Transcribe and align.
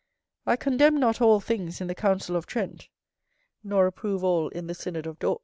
I 0.47 0.55
condemn 0.55 0.97
not 0.99 1.21
all 1.21 1.39
things 1.39 1.79
in 1.79 1.85
the 1.85 1.93
council 1.93 2.35
of 2.35 2.47
Trent, 2.47 2.89
nor 3.63 3.85
approve 3.85 4.23
all 4.23 4.47
in 4.47 4.65
the 4.65 4.73
synod 4.73 5.05
of 5.05 5.19
Dort. 5.19 5.39